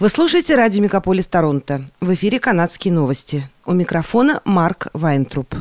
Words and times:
Вы 0.00 0.08
слушаете 0.08 0.54
радио 0.54 0.82
«Мегаполис 0.82 1.26
Торонто». 1.26 1.84
В 2.00 2.14
эфире 2.14 2.40
канадские 2.40 2.90
новости. 2.90 3.46
У 3.66 3.74
микрофона 3.74 4.40
Марк 4.46 4.86
Вайнтруп. 4.94 5.54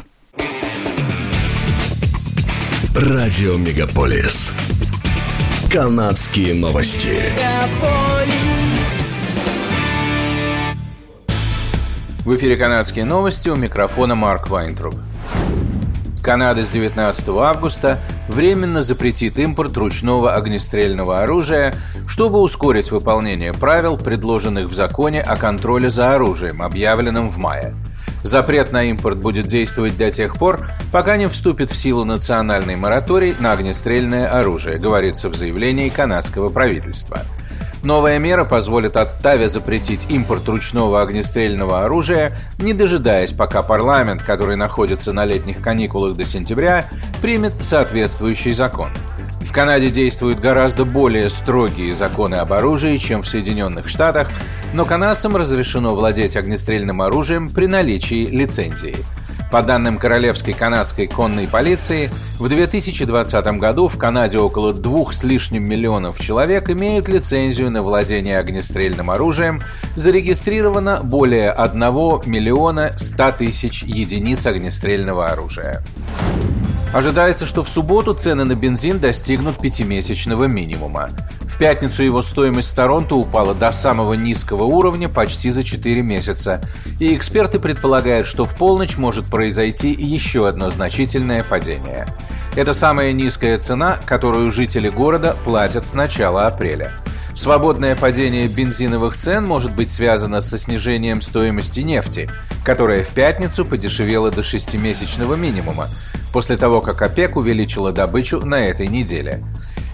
Радио 2.96 3.58
«Мегаполис». 3.58 4.54
Канадские 5.70 6.54
новости. 6.54 7.18
В 12.24 12.34
эфире 12.38 12.56
канадские 12.56 13.04
новости. 13.04 13.50
У 13.50 13.58
микрофона 13.58 14.16
Марк 14.16 14.50
Вайнтруп. 14.50 14.96
Канада 16.24 16.64
с 16.64 16.70
19 16.70 17.28
августа 17.28 18.00
временно 18.30 18.82
запретит 18.82 19.38
импорт 19.38 19.76
ручного 19.76 20.36
огнестрельного 20.36 21.22
оружия, 21.22 21.74
чтобы 22.08 22.40
ускорить 22.40 22.92
выполнение 22.92 23.54
правил, 23.54 23.98
предложенных 23.98 24.70
в 24.70 24.74
законе 24.74 25.22
о 25.22 25.36
контроле 25.36 25.90
за 25.90 26.14
оружием, 26.14 26.62
объявленном 26.62 27.30
в 27.30 27.38
мае. 27.38 27.74
Запрет 28.24 28.72
на 28.72 28.84
импорт 28.84 29.18
будет 29.18 29.48
действовать 29.48 29.98
до 29.98 30.12
тех 30.12 30.38
пор, 30.38 30.62
пока 30.92 31.18
не 31.18 31.28
вступит 31.28 31.72
в 31.72 31.76
силу 31.76 32.06
национальный 32.06 32.76
мораторий 32.76 33.36
на 33.40 33.54
огнестрельное 33.54 34.28
оружие, 34.28 34.78
говорится 34.78 35.30
в 35.30 35.36
заявлении 35.36 35.90
канадского 35.90 36.50
правительства– 36.50 37.20
Новая 37.84 38.20
мера 38.20 38.44
позволит 38.44 38.98
Оттаве 38.98 39.48
запретить 39.48 40.12
импорт 40.12 40.48
ручного 40.50 41.02
огнестрельного 41.02 41.86
оружия, 41.86 42.36
не 42.60 42.74
дожидаясь, 42.74 43.32
пока 43.32 43.64
парламент, 43.64 44.22
который 44.22 44.58
находится 44.58 45.14
на 45.14 45.24
летних 45.24 45.62
каникулах 45.62 46.18
до 46.18 46.26
сентября, 46.26 46.90
примет 47.22 47.54
соответствующий 47.62 48.52
закон. 48.52 48.90
В 49.42 49.54
Канаде 49.54 49.90
действуют 49.90 50.40
гораздо 50.40 50.84
более 50.84 51.30
строгие 51.30 51.96
законы 51.96 52.36
об 52.36 52.52
оружии, 52.52 52.98
чем 52.98 53.22
в 53.22 53.28
Соединенных 53.28 53.88
Штатах, 53.88 54.30
но 54.74 54.86
канадцам 54.86 55.38
разрешено 55.38 55.96
владеть 55.96 56.36
огнестрельным 56.36 57.02
оружием 57.02 57.50
при 57.50 57.66
наличии 57.66 58.26
лицензии– 58.26 58.98
по 59.52 59.64
данным 59.64 59.98
Королевской 59.98 60.54
канадской 60.54 61.08
конной 61.08 61.48
полиции, 61.48 62.10
в 62.38 62.48
2020 62.48 63.46
году 63.58 63.88
в 63.88 63.98
Канаде 63.98 64.38
около 64.38 64.74
двух 64.74 65.14
с 65.14 65.24
лишним 65.24 65.68
миллионов 65.68 66.20
человек 66.20 66.70
имеют 66.70 67.08
лицензию 67.08 67.72
на 67.72 67.82
владение 67.82 68.38
огнестрельным 68.38 69.10
оружием, 69.10 69.62
зарегистрировано 69.96 71.02
более 71.04 71.52
1 71.52 71.80
миллиона 72.26 72.92
100 72.98 73.32
тысяч 73.34 73.84
единиц 73.84 74.46
огнестрельного 74.46 75.28
оружия. 75.28 75.84
Ожидается, 76.92 77.46
что 77.46 77.62
в 77.62 77.70
субботу 77.70 78.16
цены 78.16 78.46
на 78.46 78.56
бензин 78.56 79.00
достигнут 79.00 79.60
пятимесячного 79.60 80.46
минимума. 80.46 81.10
В 81.42 81.58
пятницу 81.60 82.04
его 82.04 82.22
стоимость 82.24 82.72
в 82.72 82.76
Торонто 82.76 83.16
упала 83.16 83.54
до 83.54 83.72
самого 83.72 84.14
низкого 84.16 84.64
уровня 84.64 85.08
почти 85.08 85.52
за 85.52 85.64
4 85.64 86.02
месяца, 86.02 86.62
и 87.00 87.16
эксперты 87.16 87.60
предполагают, 87.60 88.26
что 88.26 88.46
в 88.46 88.56
полночь 88.56 88.98
может 88.98 89.26
произойти 89.26 89.92
еще 89.92 90.48
одно 90.48 90.72
значительное 90.72 91.44
падение. 91.44 92.08
Это 92.56 92.74
самая 92.74 93.14
низкая 93.14 93.60
цена, 93.60 94.00
которую 94.06 94.50
жители 94.50 94.90
города 94.90 95.38
платят 95.46 95.86
с 95.86 95.94
начала 95.94 96.48
апреля. 96.48 96.94
Свободное 97.40 97.96
падение 97.96 98.50
бензиновых 98.50 99.16
цен 99.16 99.46
может 99.46 99.74
быть 99.74 99.90
связано 99.90 100.42
со 100.42 100.58
снижением 100.58 101.22
стоимости 101.22 101.80
нефти, 101.80 102.30
которая 102.66 103.02
в 103.02 103.12
пятницу 103.12 103.64
подешевела 103.64 104.30
до 104.30 104.44
шестимесячного 104.44 105.36
минимума, 105.36 105.88
после 106.34 106.58
того, 106.58 106.82
как 106.82 107.02
ОПЕК 107.02 107.38
увеличила 107.38 107.94
добычу 107.94 108.42
на 108.42 108.66
этой 108.66 108.88
неделе. 108.88 109.42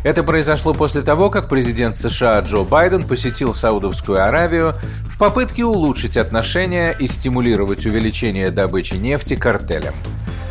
Это 0.04 0.24
произошло 0.24 0.74
после 0.74 1.04
того, 1.04 1.30
как 1.30 1.48
президент 1.48 1.96
США 1.96 2.40
Джо 2.40 2.64
Байден 2.64 3.08
посетил 3.08 3.54
Саудовскую 3.54 4.26
Аравию 4.26 4.74
в 5.04 5.20
попытке 5.20 5.66
улучшить 5.66 6.18
отношения 6.18 6.94
и 7.00 7.06
стимулировать 7.06 7.86
увеличение 7.86 8.50
добычи 8.50 8.96
нефти 8.96 9.36
картелем. 9.36 9.94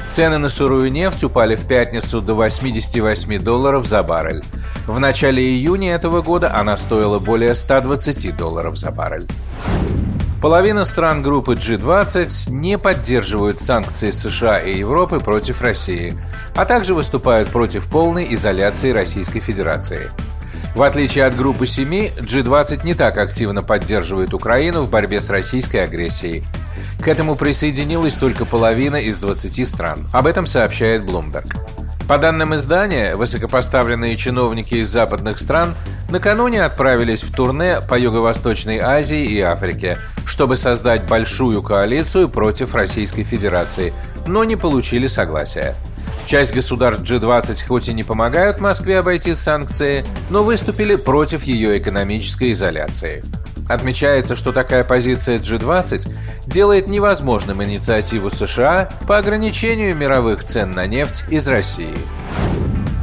Цены 0.06 0.38
на 0.38 0.48
сырую 0.48 0.92
нефть 0.92 1.24
упали 1.24 1.56
в 1.56 1.66
пятницу 1.66 2.20
до 2.20 2.34
88 2.34 3.40
долларов 3.42 3.84
за 3.84 4.04
баррель. 4.04 4.44
В 4.86 4.98
начале 4.98 5.42
июня 5.42 5.94
этого 5.94 6.20
года 6.20 6.54
она 6.54 6.76
стоила 6.76 7.18
более 7.18 7.54
120 7.54 8.36
долларов 8.36 8.76
за 8.76 8.90
баррель. 8.90 9.26
Половина 10.42 10.84
стран 10.84 11.22
группы 11.22 11.54
G20 11.54 12.50
не 12.50 12.76
поддерживают 12.76 13.60
санкции 13.60 14.10
США 14.10 14.58
и 14.60 14.76
Европы 14.76 15.20
против 15.20 15.62
России, 15.62 16.18
а 16.54 16.66
также 16.66 16.92
выступают 16.92 17.48
против 17.48 17.86
полной 17.86 18.34
изоляции 18.34 18.90
Российской 18.90 19.40
Федерации. 19.40 20.10
В 20.74 20.82
отличие 20.82 21.24
от 21.24 21.34
группы 21.34 21.66
7, 21.66 22.16
G20 22.18 22.84
не 22.84 22.92
так 22.92 23.16
активно 23.16 23.62
поддерживает 23.62 24.34
Украину 24.34 24.82
в 24.82 24.90
борьбе 24.90 25.22
с 25.22 25.30
российской 25.30 25.78
агрессией. 25.78 26.44
К 27.00 27.08
этому 27.08 27.36
присоединилась 27.36 28.14
только 28.14 28.44
половина 28.44 28.96
из 28.96 29.18
20 29.20 29.66
стран. 29.66 30.00
Об 30.12 30.26
этом 30.26 30.44
сообщает 30.44 31.04
Bloomberg. 31.04 31.56
По 32.08 32.18
данным 32.18 32.54
издания, 32.54 33.16
высокопоставленные 33.16 34.18
чиновники 34.18 34.74
из 34.74 34.88
западных 34.88 35.38
стран 35.38 35.74
накануне 36.10 36.62
отправились 36.62 37.22
в 37.22 37.34
турне 37.34 37.80
по 37.88 37.98
Юго-Восточной 37.98 38.78
Азии 38.78 39.24
и 39.24 39.40
Африке, 39.40 39.96
чтобы 40.26 40.56
создать 40.56 41.08
большую 41.08 41.62
коалицию 41.62 42.28
против 42.28 42.74
Российской 42.74 43.24
Федерации, 43.24 43.94
но 44.26 44.44
не 44.44 44.56
получили 44.56 45.06
согласия. 45.06 45.74
Часть 46.26 46.54
государств 46.54 47.02
G20 47.04 47.66
хоть 47.66 47.88
и 47.88 47.94
не 47.94 48.04
помогают 48.04 48.60
Москве 48.60 48.98
обойти 48.98 49.32
санкции, 49.32 50.04
но 50.28 50.44
выступили 50.44 50.96
против 50.96 51.44
ее 51.44 51.78
экономической 51.78 52.52
изоляции. 52.52 53.24
Отмечается, 53.68 54.36
что 54.36 54.52
такая 54.52 54.84
позиция 54.84 55.38
G20 55.38 56.12
делает 56.46 56.86
невозможным 56.86 57.62
инициативу 57.64 58.30
США 58.30 58.90
по 59.06 59.16
ограничению 59.16 59.96
мировых 59.96 60.44
цен 60.44 60.72
на 60.72 60.86
нефть 60.86 61.24
из 61.30 61.48
России. 61.48 61.96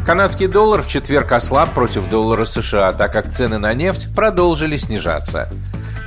Канадский 0.05 0.47
доллар 0.47 0.81
в 0.81 0.87
четверг 0.87 1.31
ослаб 1.31 1.73
против 1.73 2.09
доллара 2.09 2.45
США, 2.45 2.93
так 2.93 3.11
как 3.11 3.29
цены 3.29 3.57
на 3.57 3.73
нефть 3.73 4.13
продолжили 4.15 4.77
снижаться. 4.77 5.49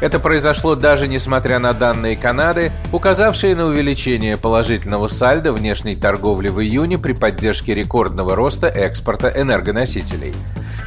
Это 0.00 0.18
произошло 0.18 0.74
даже 0.74 1.08
несмотря 1.08 1.58
на 1.58 1.72
данные 1.72 2.16
Канады, 2.16 2.72
указавшие 2.92 3.56
на 3.56 3.66
увеличение 3.66 4.36
положительного 4.36 5.08
сальда 5.08 5.52
внешней 5.52 5.96
торговли 5.96 6.48
в 6.48 6.60
июне 6.60 6.98
при 6.98 7.12
поддержке 7.12 7.74
рекордного 7.74 8.34
роста 8.36 8.68
экспорта 8.68 9.32
энергоносителей– 9.34 10.34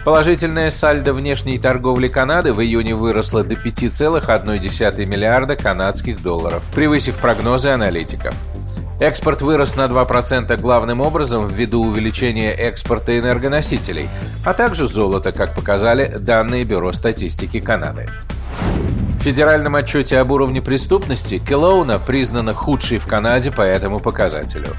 Положительное 0.08 0.70
сальдо 0.70 1.14
внешней 1.14 1.60
торговли 1.60 2.08
Канады 2.08 2.54
в 2.54 2.62
июне 2.62 2.96
выросло 2.96 3.44
до 3.44 3.56
5,1 3.56 5.06
миллиарда 5.06 5.58
канадских 5.58 6.24
долларов, 6.24 6.64
превысив 6.74 7.18
прогнозы 7.18 7.72
аналитиков. 7.72 8.34
Экспорт 9.02 9.42
вырос 9.42 9.76
на 9.76 9.84
2% 9.88 10.56
главным 10.62 11.02
образом 11.02 11.46
ввиду 11.46 11.84
увеличения 11.84 12.54
экспорта 12.54 13.20
энергоносителей, 13.20 14.10
а 14.46 14.54
также 14.54 14.86
золота, 14.86 15.34
как 15.34 15.54
показали 15.54 16.16
данные 16.18 16.64
Бюро 16.64 16.94
статистики 16.94 17.60
Канады. 17.60 18.08
В 19.20 19.24
федеральном 19.24 19.76
отчете 19.76 20.20
об 20.20 20.32
уровне 20.32 20.62
преступности 20.62 21.38
Келоуна 21.38 22.00
признана 22.00 22.54
худшей 22.54 23.00
в 23.00 23.08
Канаде 23.08 23.52
по 23.52 23.62
этому 23.62 24.00
показателю. 24.00 24.70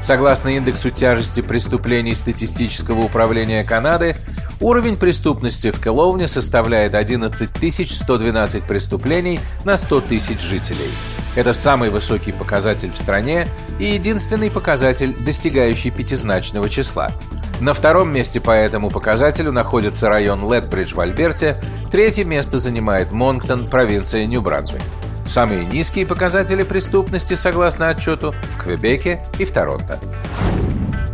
Согласно 0.00 0.48
индексу 0.48 0.88
тяжести 0.88 1.42
преступлений 1.42 2.14
статистического 2.14 3.00
управления 3.00 3.62
Канады, 3.62 4.16
Уровень 4.60 4.98
преступности 4.98 5.70
в 5.70 5.82
Келовне 5.82 6.28
составляет 6.28 6.94
11 6.94 7.48
112 7.90 8.62
преступлений 8.64 9.40
на 9.64 9.78
100 9.78 10.02
тысяч 10.02 10.40
жителей. 10.40 10.90
Это 11.34 11.54
самый 11.54 11.88
высокий 11.88 12.32
показатель 12.32 12.90
в 12.90 12.98
стране 12.98 13.48
и 13.78 13.84
единственный 13.84 14.50
показатель, 14.50 15.16
достигающий 15.16 15.90
пятизначного 15.90 16.68
числа. 16.68 17.10
На 17.60 17.72
втором 17.72 18.12
месте 18.12 18.38
по 18.38 18.50
этому 18.50 18.90
показателю 18.90 19.50
находится 19.50 20.10
район 20.10 20.50
Летбридж 20.52 20.94
в 20.94 21.00
Альберте, 21.00 21.56
третье 21.90 22.24
место 22.24 22.58
занимает 22.58 23.12
Монктон, 23.12 23.66
провинция 23.66 24.26
Нью-Брансвик. 24.26 24.82
Самые 25.26 25.64
низкие 25.64 26.06
показатели 26.06 26.64
преступности, 26.64 27.32
согласно 27.32 27.88
отчету, 27.88 28.34
в 28.50 28.58
Квебеке 28.58 29.24
и 29.38 29.46
в 29.46 29.52
Торонто. 29.52 29.98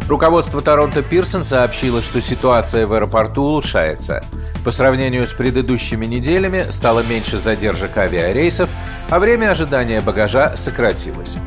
Руководство 0.08 0.62
Торонто 0.62 1.02
Пирсон 1.02 1.42
сообщило, 1.42 2.00
что 2.00 2.20
ситуация 2.20 2.86
в 2.86 2.92
аэропорту 2.92 3.42
улучшается. 3.42 4.24
По 4.64 4.70
сравнению 4.70 5.26
с 5.26 5.32
предыдущими 5.32 6.06
неделями 6.06 6.66
стало 6.70 7.00
меньше 7.00 7.38
задержек 7.38 7.96
авиарейсов, 7.96 8.70
а 9.10 9.18
время 9.18 9.50
ожидания 9.50 10.00
багажа 10.00 10.56
сократилось. 10.56 11.38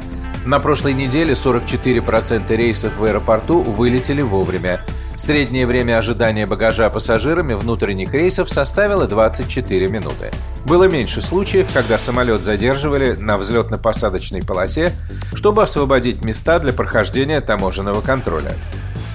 На 0.50 0.60
прошлой 0.60 0.96
неделе 0.96 1.34
44% 1.34 2.56
рейсов 2.56 2.98
в 2.98 3.04
аэропорту 3.04 3.62
вылетели 3.62 4.24
вовремя. 4.24 4.82
Среднее 5.16 5.68
время 5.68 6.00
ожидания 6.00 6.48
багажа 6.48 6.90
пассажирами 6.90 7.54
внутренних 7.54 8.16
рейсов 8.16 8.50
составило 8.50 9.06
24 9.06 9.88
минуты. 9.90 10.32
Было 10.66 10.86
меньше 10.86 11.22
случаев, 11.22 11.70
когда 11.72 12.00
самолет 12.00 12.44
задерживали 12.44 13.12
на 13.12 13.38
взлетно-посадочной 13.38 14.44
полосе, 14.44 14.94
чтобы 15.36 15.62
освободить 15.62 16.26
места 16.26 16.58
для 16.58 16.74
прохождения 16.74 17.42
таможенного 17.42 18.02
контроля. 18.02 18.56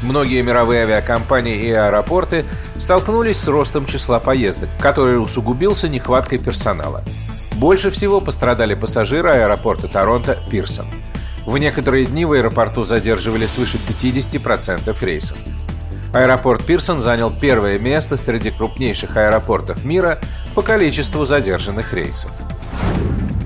Многие 0.04 0.40
мировые 0.40 0.84
авиакомпании 0.84 1.56
и 1.56 1.72
аэропорты 1.72 2.44
столкнулись 2.78 3.40
с 3.40 3.48
ростом 3.48 3.86
числа 3.86 4.20
поездок, 4.20 4.68
который 4.78 5.20
усугубился 5.20 5.88
нехваткой 5.88 6.38
персонала. 6.38 7.02
Больше 7.54 7.90
всего 7.90 8.20
пострадали 8.20 8.74
пассажиры 8.74 9.30
аэропорта 9.30 9.88
Торонто 9.88 10.38
Пирсон. 10.48 10.86
В 11.46 11.58
некоторые 11.58 12.06
дни 12.06 12.24
в 12.24 12.32
аэропорту 12.32 12.84
задерживали 12.84 13.46
свыше 13.46 13.78
50% 13.78 14.96
рейсов. 15.04 15.36
Аэропорт 16.12 16.64
Пирсон 16.64 16.98
занял 16.98 17.30
первое 17.30 17.78
место 17.78 18.16
среди 18.16 18.50
крупнейших 18.50 19.16
аэропортов 19.16 19.84
мира 19.84 20.20
по 20.54 20.62
количеству 20.62 21.24
задержанных 21.24 21.92
рейсов. 21.92 22.30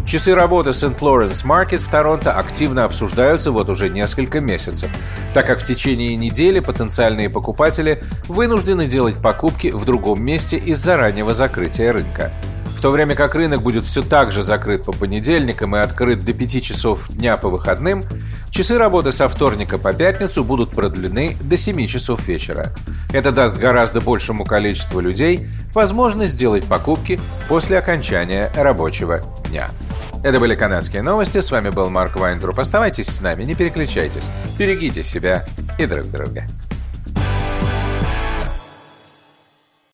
Часы 0.06 0.34
работы 0.34 0.72
Сент-Лоренс 0.72 1.44
Маркет 1.44 1.82
в 1.82 1.90
Торонто 1.90 2.32
активно 2.32 2.84
обсуждаются 2.84 3.50
вот 3.50 3.68
уже 3.68 3.90
несколько 3.90 4.40
месяцев, 4.40 4.90
так 5.34 5.46
как 5.46 5.60
в 5.60 5.64
течение 5.64 6.16
недели 6.16 6.60
потенциальные 6.60 7.28
покупатели 7.28 8.02
вынуждены 8.26 8.86
делать 8.86 9.20
покупки 9.20 9.68
в 9.68 9.84
другом 9.84 10.22
месте 10.22 10.56
из-за 10.56 10.96
раннего 10.96 11.34
закрытия 11.34 11.92
рынка. 11.92 12.32
В 12.78 12.80
то 12.80 12.92
время 12.92 13.16
как 13.16 13.34
рынок 13.34 13.60
будет 13.60 13.82
все 13.84 14.02
так 14.02 14.30
же 14.30 14.44
закрыт 14.44 14.84
по 14.84 14.92
понедельникам 14.92 15.74
и 15.74 15.80
открыт 15.80 16.24
до 16.24 16.32
5 16.32 16.62
часов 16.62 17.08
дня 17.08 17.36
по 17.36 17.48
выходным, 17.48 18.04
часы 18.50 18.78
работы 18.78 19.10
со 19.10 19.28
вторника 19.28 19.78
по 19.78 19.92
пятницу 19.92 20.44
будут 20.44 20.70
продлены 20.70 21.36
до 21.40 21.56
7 21.56 21.88
часов 21.88 22.28
вечера. 22.28 22.72
Это 23.12 23.32
даст 23.32 23.58
гораздо 23.58 24.00
большему 24.00 24.44
количеству 24.44 25.00
людей 25.00 25.48
возможность 25.74 26.34
сделать 26.34 26.66
покупки 26.66 27.18
после 27.48 27.78
окончания 27.78 28.48
рабочего 28.54 29.22
дня. 29.48 29.70
Это 30.22 30.38
были 30.38 30.54
канадские 30.54 31.02
новости. 31.02 31.40
С 31.40 31.50
вами 31.50 31.70
был 31.70 31.90
Марк 31.90 32.14
Вайнтруп. 32.14 32.60
Оставайтесь 32.60 33.08
с 33.08 33.20
нами, 33.20 33.42
не 33.42 33.56
переключайтесь. 33.56 34.30
Берегите 34.56 35.02
себя 35.02 35.44
и 35.78 35.86
друг 35.86 36.06
друга. 36.12 36.44